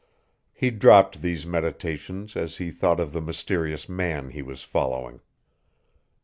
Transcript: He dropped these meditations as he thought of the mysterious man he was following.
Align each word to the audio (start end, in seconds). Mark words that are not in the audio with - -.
He 0.51 0.71
dropped 0.71 1.21
these 1.21 1.45
meditations 1.45 2.35
as 2.35 2.57
he 2.57 2.71
thought 2.71 2.99
of 2.99 3.13
the 3.13 3.21
mysterious 3.21 3.87
man 3.87 4.31
he 4.31 4.41
was 4.41 4.63
following. 4.63 5.19